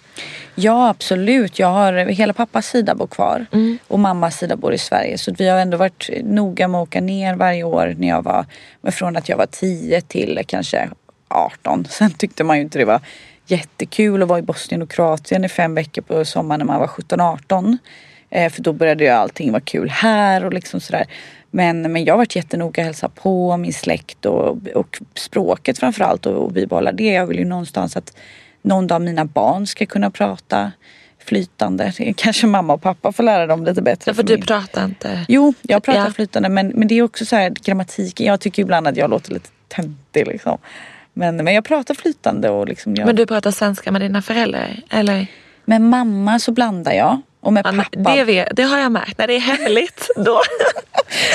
[0.55, 1.59] Ja absolut.
[1.59, 3.47] Jag har hela pappas sida bor kvar
[3.88, 5.19] och mammas sida bor i Sverige.
[5.19, 8.47] Så vi har ändå varit noga med att åka ner varje år när jag var,
[8.90, 10.88] från att jag var 10 till kanske
[11.29, 11.85] 18.
[11.90, 13.01] Sen tyckte man ju inte det var
[13.47, 16.87] jättekul att vara i Bosnien och Kroatien i fem veckor på sommaren när man var
[16.87, 17.79] 17-18.
[18.31, 21.07] Eh, för då började ju allting vara kul här och liksom sådär.
[21.51, 26.27] Men, men jag har varit jättenoga att hälsa på min släkt och, och språket framförallt
[26.27, 27.12] och, och bibehålla det.
[27.12, 28.17] Jag vill ju någonstans att
[28.64, 30.72] någon dag mina barn ska kunna prata
[31.24, 31.92] flytande.
[32.16, 34.14] Kanske mamma och pappa får lära dem lite bättre.
[34.14, 35.24] För du min- pratar inte?
[35.29, 36.12] Jo, jag pratar Ja.
[36.12, 38.27] flytande men, men det är också så här grammatiken.
[38.27, 40.59] Jag tycker ibland att jag låter lite töntig liksom.
[41.12, 44.81] Men, men jag pratar flytande och liksom jag, Men du pratar svenska med dina föräldrar?
[44.90, 45.27] Eller?
[45.66, 47.20] med mamma så blandar jag.
[47.40, 48.14] Och med Ja, pappa.
[48.16, 49.18] det, vet, det har jag märkt.
[49.18, 50.40] När det är hemligt då,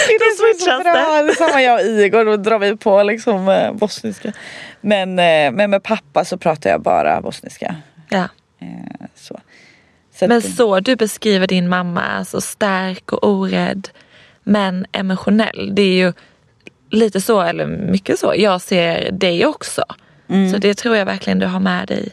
[0.07, 1.21] det är så switchas bra.
[1.21, 1.35] det.
[1.35, 4.33] Samma jag och Igor, då drar vi på liksom eh, bosniska.
[4.81, 7.75] Men, eh, men med pappa så pratar jag bara bosniska.
[8.09, 8.27] ja.
[8.61, 9.39] Eh, så.
[10.15, 13.89] Så Men att- så du beskriver din mamma, alltså stark och orädd
[14.43, 15.69] men emotionell.
[15.75, 16.13] Det är ju
[16.91, 19.83] lite så, eller mycket så, jag ser dig också.
[20.29, 20.51] Mm.
[20.51, 22.09] Så det tror jag verkligen du har med dig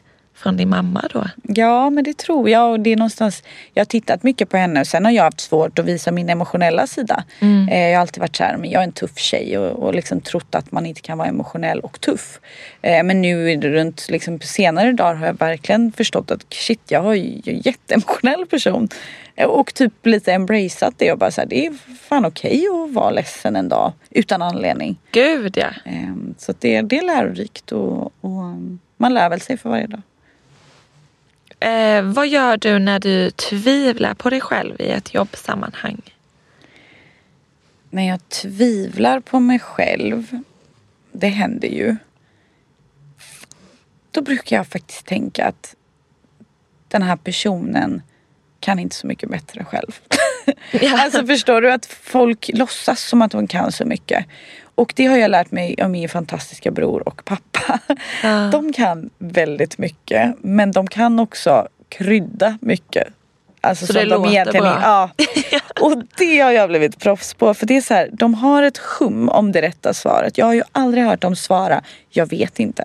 [0.46, 1.24] från din mamma då.
[1.42, 2.70] Ja, men det tror jag.
[2.70, 3.42] Och det är någonstans,
[3.74, 6.28] jag har tittat mycket på henne och sen har jag haft svårt att visa min
[6.30, 7.24] emotionella sida.
[7.70, 9.94] Eh, Jag har alltid varit så här, men jag är en tuff tjej och, och
[9.94, 12.40] liksom trott att man inte kan vara emotionell och tuff.
[12.82, 17.14] Eh, Men nu runt liksom, senare dagar har jag verkligen förstått att shit, jag är
[17.14, 18.88] ju en jätteemotionell person.
[19.36, 21.72] Eh, Och typ lite embraceat det och bara så här, det är
[22.08, 24.96] fan okej att vara ledsen en dag utan anledning.
[25.12, 25.68] Gud ja.
[25.84, 28.42] Eh, Så det, det är lärorikt och, och
[28.98, 30.02] man lär väl sig för varje dag.
[31.60, 36.02] Eh, vad gör du när du tvivlar på dig själv i ett jobbsammanhang?
[37.96, 40.38] när jag tvivlar på mig själv,
[41.12, 41.96] det händer ju.
[44.10, 45.74] Då brukar jag faktiskt tänka att
[46.88, 48.02] den här personen
[48.60, 50.00] kan inte så mycket bättre själv.
[50.70, 50.98] Ja.
[51.02, 54.26] alltså förstår du att folk låtsas som att de kan så mycket.
[54.74, 57.80] Och det har jag lärt mig av min fantastiska bror och pappa.
[58.22, 58.48] Ja.
[58.52, 63.08] De kan väldigt mycket men de kan också krydda mycket.
[63.60, 64.78] Alltså Så som det de låter bra.
[64.82, 65.10] Ja.
[65.80, 67.54] Och det har jag blivit proffs på.
[67.54, 70.38] För det är så här, de har ett hum om det rätta svaret.
[70.38, 72.84] Jag har ju aldrig hört dem svara, jag vet inte.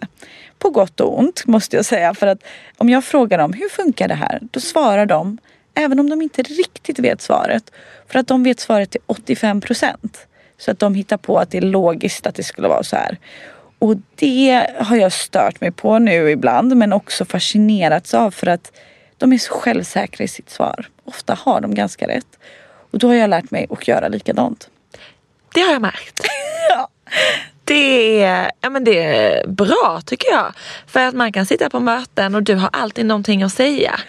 [0.59, 2.13] På gott och ont måste jag säga.
[2.13, 2.43] För att
[2.77, 4.39] om jag frågar dem, hur funkar det här?
[4.41, 5.37] Då svarar de,
[5.75, 7.71] även om de inte riktigt vet svaret.
[8.07, 10.27] För att de vet svaret till 85 procent.
[10.57, 13.17] Så att de hittar på att det är logiskt att det skulle vara så här.
[13.79, 18.71] Och det har jag stört mig på nu ibland men också fascinerats av för att
[19.17, 20.85] de är så självsäkra i sitt svar.
[21.03, 22.39] Ofta har de ganska rätt.
[22.91, 24.69] Och då har jag lärt mig att göra likadant.
[25.53, 26.19] Det har jag märkt.
[26.69, 26.87] Ja.
[27.63, 30.53] Det är, ja, men det är bra tycker jag.
[30.87, 33.99] För att man kan sitta på möten och du har alltid någonting att säga.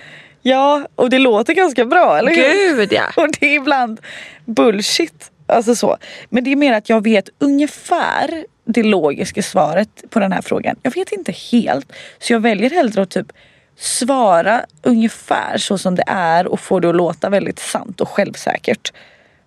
[0.42, 2.76] Ja, och det låter ganska bra, eller hur?
[2.76, 3.05] Gud ja.
[3.22, 4.00] Och det är ibland
[4.44, 5.31] bullshit.
[5.46, 5.96] Alltså så.
[6.28, 10.76] Men det är mer att jag vet ungefär det logiska svaret på den här frågan.
[10.83, 11.92] Jag vet inte helt.
[12.18, 13.33] Så jag väljer hellre att typ
[13.76, 18.92] svara ungefär så som det är och få det att låta väldigt sant och självsäkert.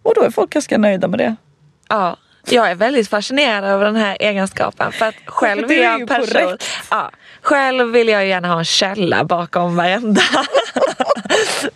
[0.03, 1.35] Och då är folk ganska nöjda med det.
[1.89, 2.17] Ja,
[2.51, 4.91] jag är väldigt fascinerad över den här egenskapen.
[4.91, 6.57] För att själv är jag person.
[6.91, 10.21] Ja, själv vill jag gärna ha en källa bakom varenda,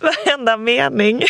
[0.00, 1.22] varenda mening.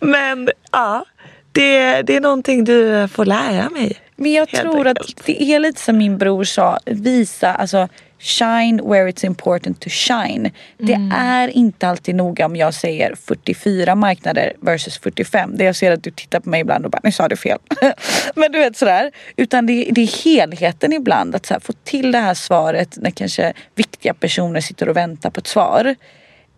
[0.00, 1.04] Men ja,
[1.52, 4.07] det, det är någonting du får lära mig.
[4.20, 5.22] Men jag Helt tror att enkelt.
[5.26, 7.88] det är lite som min bror sa, visa, alltså
[8.20, 10.50] shine where it's important to shine.
[10.78, 11.12] Det Mm.
[11.16, 15.56] är inte alltid noga om jag säger 44 marknader versus 45.
[15.56, 17.58] Det jag ser att du tittar på mig ibland och bara, nu sa du fel.
[18.34, 19.10] Men du vet sådär.
[19.36, 23.10] Utan det, det är helheten ibland, att så här, få till det här svaret när
[23.10, 25.94] kanske viktiga personer sitter och väntar på ett svar.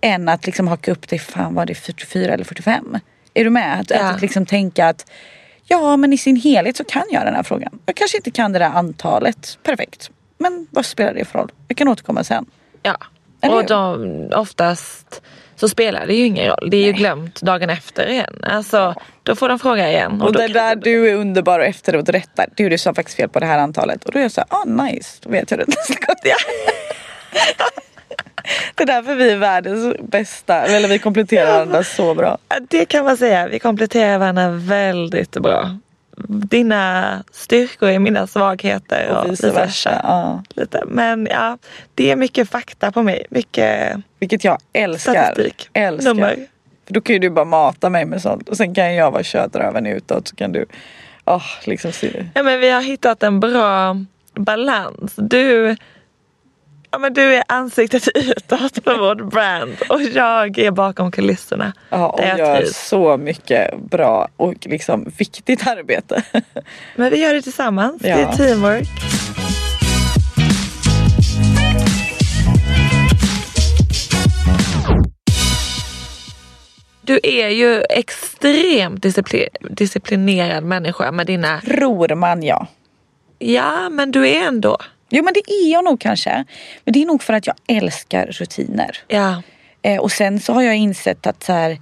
[0.01, 2.99] Än att liksom haka upp det, fan var det 44 eller 45?
[3.35, 3.81] Är du med?
[3.81, 4.11] Att, Ja.
[4.11, 5.11] att liksom tänka att
[5.73, 7.79] Ja, men i sin helhet så kan jag den här frågan.
[7.87, 10.11] Jag kanske inte kan det där antalet perfekt.
[10.39, 11.53] Men vad spelar det för roll?
[11.69, 12.47] Jag kan återkomma sen.
[12.83, 12.97] Ja,
[13.41, 15.23] Eller och de, oftast
[15.57, 16.71] så spelar det ju ingen roll.
[16.71, 18.41] Det är ju glömt dagen efter igen.
[18.43, 20.23] Alltså, då får de fråga igen.
[20.23, 22.47] Och, då det där du är underbar och efteråt rättar.
[22.57, 24.05] Du, du sa faktiskt fel på det här antalet.
[24.05, 25.19] Och då är jag så här, ah nice.
[25.23, 26.17] Då vet jag det nästa gång.
[28.75, 30.67] Det är därför vi är världens bästa.
[30.67, 32.39] Eller vi kompletterar varandra så bra.
[32.69, 33.49] Det kan man säga.
[33.49, 35.79] Vi kompletterar varandra väldigt bra.
[36.29, 40.01] Dina styrkor är mina svagheter och, vice versa.
[40.03, 40.43] Ja.
[40.55, 40.83] Lite.
[40.87, 41.59] Men ja,
[41.95, 43.27] det är mycket fakta på mig.
[43.31, 45.13] Mycket Vilket jag älskar.
[45.13, 45.69] statistik.
[45.73, 46.15] Älskar.
[46.15, 46.37] Nummer.
[46.87, 48.49] För då kan ju du bara mata mig med sånt.
[48.49, 50.29] Och sen kan jag vara kötröven utåt.
[50.29, 50.67] Så kan du
[51.25, 52.27] oh, liksom se.
[52.35, 53.97] Ja, men vi har hittat en bra
[54.35, 55.15] balans.
[55.17, 55.77] Du,
[56.91, 61.73] ja, men du är ansiktet utåt för vårt brand och jag är bakom kulisserna.
[61.89, 62.89] Ja, och gör trivs.
[62.89, 66.23] så mycket bra och liksom viktigt arbete.
[66.97, 68.03] Men vi gör det tillsammans.
[68.05, 68.17] Ja.
[68.17, 68.89] Det är teamwork.
[77.03, 81.61] Du är ju extremt discipli- disciplinerad människa med dina...
[81.61, 82.67] Tror man ja.
[83.39, 84.79] Ja, men du är ändå...
[85.11, 86.45] Jo men det är jag nog kanske.
[86.85, 88.99] Men det är nog för att jag älskar rutiner.
[89.09, 89.43] Ja.
[89.83, 91.79] Eh, och sen så har jag insett att så här,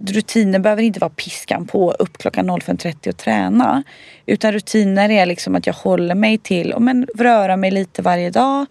[0.00, 3.82] rutiner behöver inte vara piskan på upp klockan 05.30 och träna.
[4.26, 8.30] Utan rutiner är liksom att jag håller mig till och men röra mig lite varje
[8.30, 8.66] dag.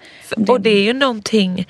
[0.47, 1.67] Och det är ju någonting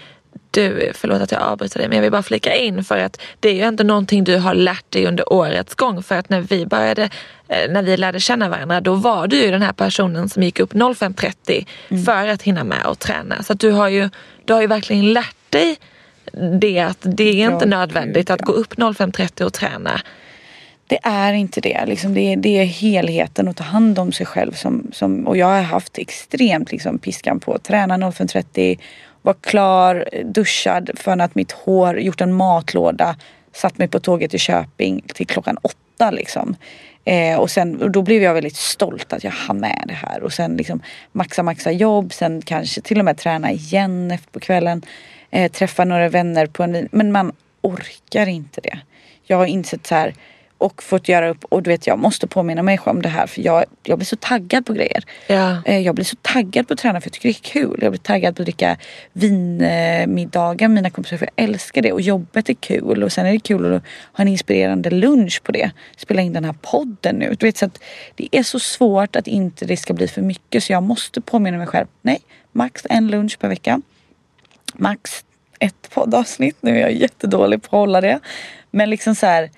[0.56, 3.50] du, förlåt att jag avbryter dig men jag vill bara flika in för att det
[3.50, 6.66] är ju inte någonting du har lärt dig under årets gång för att när vi
[6.66, 7.04] började,
[7.48, 10.60] eh, när vi lärde känna varandra då var du ju den här personen som gick
[10.60, 13.44] upp 05.30 för att hinna med och träna.
[13.44, 14.10] Så att du har ju,
[14.46, 15.78] du har ju verkligen lärt dig
[16.62, 20.02] det att det är inte Ja, nödvändigt att gå upp 05.30 och träna.
[20.88, 21.86] Det är inte det.
[21.86, 24.52] Liksom det, är, det är helheten och ta hand om sig själv.
[24.52, 27.58] Som, som, och jag har haft extremt liksom, piskan på.
[27.58, 28.80] Träna 05.30,
[29.26, 33.16] var klar, duschad för att mitt hår, gjort en matlåda,
[33.54, 36.12] satt mig på tåget till Köping till klockan åtta.
[36.12, 36.56] Liksom.
[37.06, 40.24] Eh, och, sen, och då blev jag väldigt stolt att jag hann med det här.
[40.24, 42.14] Och sen liksom maxa, maxa jobb.
[42.14, 44.82] Sen kanske till och med träna igen efter på kvällen.
[45.32, 46.90] Eh, träffa några vänner på en vin.
[46.92, 48.80] Men man orkar inte det.
[49.24, 50.14] Jag har insett så här
[50.58, 53.42] och fått göra upp och du vet jag måste påminna mig om det här för
[53.42, 55.04] jag, jag blir så taggad på grejer.
[55.28, 55.62] Ja.
[55.66, 57.80] Eh, jag blir så taggad på att träna för jag tycker det är kul.
[57.82, 58.78] Jag blir taggad på att dricka
[59.14, 63.32] vinmiddagar med mina kompisar för jag älskar det och jobbet är kul och sen är
[63.32, 65.72] det kul att ha en inspirerande lunch på det.
[65.98, 67.36] Spela in den här podden nu.
[67.40, 67.80] Du vet, så att
[68.16, 71.58] det är så svårt att inte det ska bli för mycket så jag måste påminna
[71.58, 71.88] mig själv.
[72.02, 73.82] Nej, max en lunch per vecka.
[74.74, 75.26] Max
[75.60, 76.58] ett poddavsnitt.
[76.62, 78.20] Nu är jag jättedålig på att hålla det.
[78.72, 79.50] Men liksom så här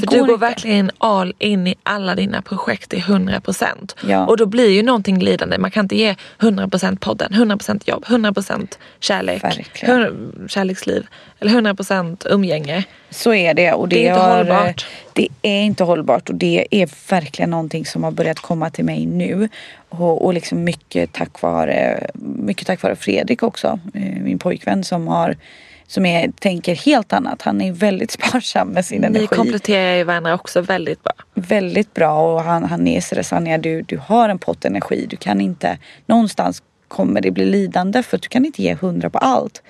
[0.00, 0.46] det För du går inte.
[0.46, 3.96] verkligen all in i alla dina projekt till 100%.
[4.06, 4.26] Ja.
[4.26, 5.58] Och då blir ju någonting lidande.
[5.58, 9.42] Man kan inte ge 100% podden, 100% jobb, 100% kärlek,
[9.82, 10.10] 100,
[10.48, 11.06] kärleksliv
[11.40, 12.84] eller 100% umgänge.
[13.10, 13.72] Så är det.
[13.72, 14.86] Och det, det är inte har, hållbart.
[15.12, 19.06] Det är inte hållbart och det är verkligen någonting som har börjat komma till mig
[19.06, 19.48] nu.
[19.88, 25.08] Och, och liksom mycket, tack vare, mycket tack vare Fredrik också, eh, min pojkvän som
[25.08, 25.36] har
[25.86, 27.42] som är, tänker helt annat.
[27.42, 29.28] Han är väldigt sparsam med sin energi.
[29.30, 31.12] Ni kompletterar ju varandra också väldigt bra.
[31.34, 35.06] Väldigt bra och han, han är sådär Sanja du, du har en pott energi.
[35.10, 39.18] Du kan inte, någonstans kommer det bli lidande för du kan inte ge hundra på
[39.18, 39.62] allt.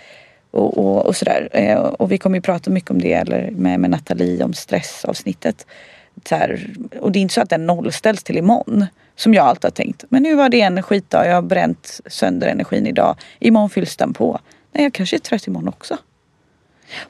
[0.50, 1.48] Och, och, och sådär.
[1.52, 5.66] Eh, och vi kommer ju prata mycket om det eller med, med Nathalie om stressavsnittet.
[6.28, 8.86] Så här, och det är inte så att den nollställs till imorgon.
[9.18, 10.04] Som jag alltid har tänkt.
[10.08, 11.26] Men nu var det en skitdag.
[11.26, 13.16] Jag har bränt sönder energin idag.
[13.38, 14.40] Imorgon fylls den på.
[14.72, 15.96] Nej, jag kanske är trött imorgon också.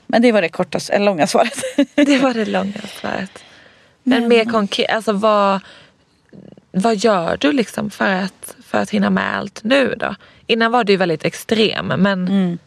[0.06, 1.62] Men det var det korta, eller långa svaret.
[1.94, 3.30] det var det långa svaret.
[4.02, 5.60] Men, Men mer konkret, alltså vad,
[6.72, 10.14] vad gör du liksom för att, för att hinna med allt nu då?
[10.46, 12.58] Innan var du väldigt extrem men mm.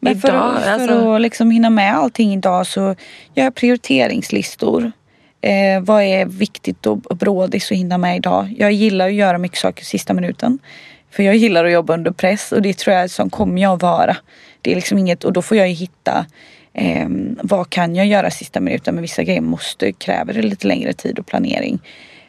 [0.00, 1.14] Men idag, för, att, för alltså...
[1.14, 2.80] att liksom hinna med allting idag så
[3.34, 4.92] gör jag prioriteringslistor.
[5.40, 8.54] Eh, vad är viktigt och brådis att hinna med idag?
[8.58, 10.58] Jag gillar att göra mycket saker sista minuten.
[11.10, 13.82] För jag gillar att jobba under press och det tror jag som kommer jag att
[13.82, 14.16] vara.
[14.62, 16.26] Det är liksom inget, och då får jag ju hitta
[16.72, 17.08] eh,
[17.42, 21.18] vad kan jag göra sista minuten men vissa grejer måste, kräver det lite längre tid
[21.18, 21.78] och planering.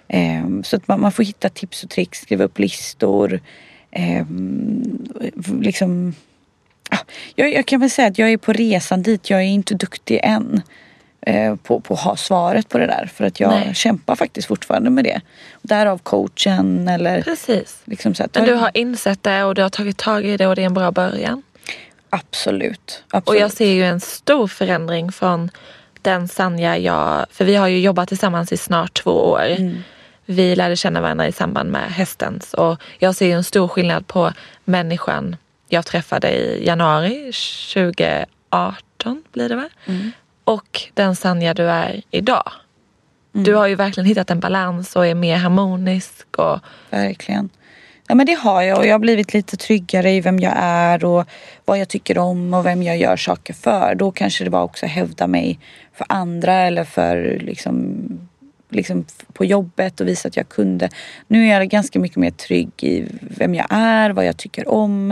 [0.07, 3.39] Eh, så att man, man, får hitta tips och tricks, skriva upp listor.
[3.91, 4.25] Eh,
[5.61, 6.13] liksom,
[6.89, 6.97] ah,
[7.35, 10.19] jag, jag, kan väl säga att jag är på resan dit, jag är inte duktig
[10.23, 10.61] än
[11.21, 13.09] eh, på, på att ha svaret på det där.
[13.13, 13.75] För att jag Nej.
[13.75, 15.21] kämpar faktiskt fortfarande med det.
[15.61, 17.21] Därav coachen eller...
[17.21, 17.81] Precis.
[17.85, 20.47] Liksom så att, Men du har insett det och du har tagit tag i det
[20.47, 21.43] och det är en bra början.
[22.09, 23.03] Absolut.
[23.09, 23.27] Absolut.
[23.27, 25.49] Och jag ser ju en stor förändring från
[26.01, 27.25] den Sanja jag...
[27.31, 29.45] För vi har ju jobbat tillsammans i snart två år.
[29.45, 29.83] Mm.
[30.25, 34.07] Vi lärde känna varandra i samband med hästens och jag ser ju en stor skillnad
[34.07, 34.33] på
[34.65, 35.35] människan
[35.69, 37.31] jag träffade i januari
[37.73, 39.69] 2018 blir det va?
[39.85, 40.11] Mm.
[40.43, 42.51] Och den Sanja du är idag.
[43.33, 43.43] Mm.
[43.43, 46.25] Du har ju verkligen hittat en balans och är mer harmonisk.
[46.37, 46.59] Och...
[46.89, 47.49] Verkligen.
[48.11, 51.05] Ja men det har jag och jag har blivit lite tryggare i vem jag är
[51.05, 51.25] och
[51.65, 53.95] vad jag tycker om och vem jag gör saker för.
[53.95, 55.59] Då kanske det var också att hävda mig
[55.93, 57.97] för andra eller för liksom,
[58.69, 60.89] liksom på jobbet och visa att jag kunde.
[61.27, 65.11] Nu är jag ganska mycket mer trygg i vem jag är, vad jag tycker om,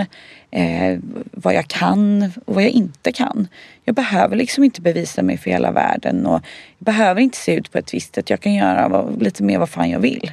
[0.52, 1.00] eh,
[1.32, 3.48] vad jag kan och vad jag inte kan.
[3.84, 6.42] Jag behöver liksom inte bevisa mig för hela världen och
[6.78, 8.30] jag behöver inte se ut på ett visst sätt.
[8.30, 10.32] Jag kan göra lite mer vad fan jag vill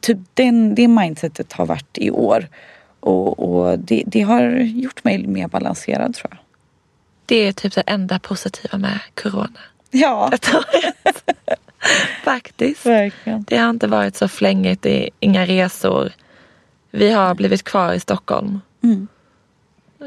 [0.00, 2.48] typ den, det mindsetet har varit i år.
[3.00, 6.38] Och, och det, det, har gjort mig mer balanserad tror jag.
[7.26, 9.60] Det är typ det enda positiva med corona.
[9.90, 10.32] Ja.
[12.24, 12.86] Faktiskt.
[12.86, 13.44] Verkligen.
[13.48, 16.12] Det har inte varit så flängigt, det är inga resor.
[16.90, 18.60] Vi har blivit kvar i Stockholm.
[18.82, 19.08] Mm.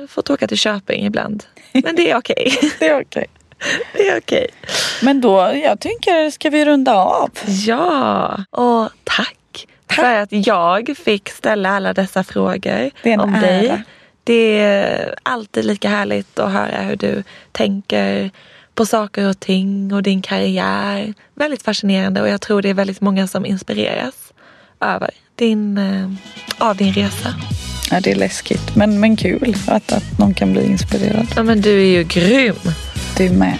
[0.07, 1.43] Fått åka till Köping ibland.
[1.71, 2.53] Men det är okej.
[2.57, 2.69] Okay.
[2.79, 3.03] det är okej.
[3.03, 3.27] Okay.
[3.93, 4.47] Det är okej.
[5.01, 7.29] Men då, jag tänker, ska vi runda av?
[7.45, 9.36] Ja, och tack
[9.89, 13.41] för att jag fick ställa alla dessa frågor om ära.
[13.41, 13.83] dig.
[14.23, 18.31] Det är alltid lika härligt att höra hur du tänker
[18.75, 21.13] på saker och ting och din karriär.
[21.35, 24.33] Väldigt fascinerande och jag tror det är väldigt många som inspireras
[24.79, 26.11] över din, eh,
[26.67, 27.33] av din resa.
[27.91, 31.27] Ja, det är läskigt men, men kul att, att någon kan bli inspirerad.
[31.35, 32.55] Ja, men du är ju grym.
[33.17, 33.57] Du med.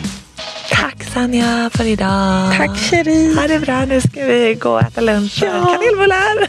[0.70, 2.58] Tack Sanja för idag.
[2.58, 3.36] Tack Cherie.
[3.36, 3.86] Ha det bra.
[3.86, 5.66] Nu ska vi gå och äta lunch ja.
[5.66, 6.48] kanelbullar.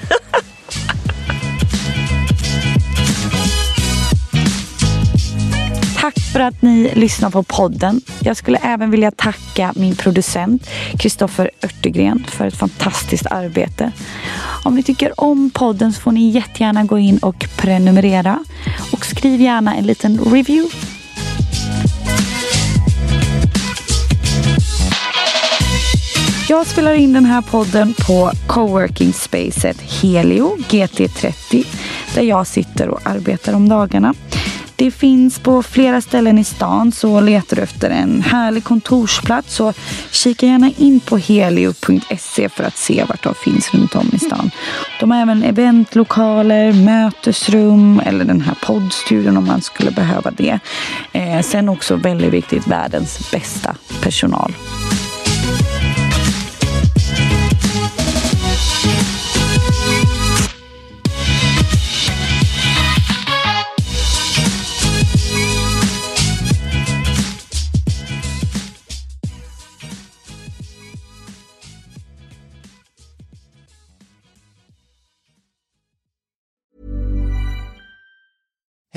[6.00, 8.00] Tack för att ni lyssnar på podden.
[8.20, 13.92] Jag skulle även vilja tacka min producent Kristoffer Örtegren för ett fantastiskt arbete.
[14.64, 18.44] Om ni tycker om podden så får ni jättegärna gå in och prenumerera.
[18.92, 20.87] Och skriv gärna en liten review.
[26.50, 31.66] Jag spelar in den här podden på coworking spacet Helio GT30
[32.14, 34.14] där jag sitter och arbetar om dagarna.
[34.76, 39.72] Det finns på flera ställen i stan så letar du efter en härlig kontorsplats så
[40.10, 44.50] kika gärna in på helio.se för att se vart de finns runt om i stan.
[45.00, 50.58] De har även eventlokaler, mötesrum eller den här poddstudion om man skulle behöva det.
[51.12, 54.54] Eh, sen också väldigt viktigt världens bästa personal.